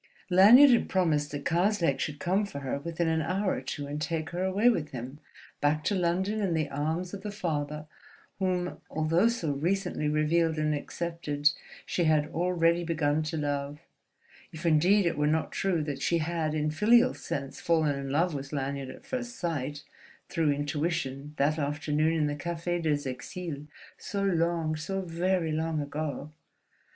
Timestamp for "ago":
25.79-26.31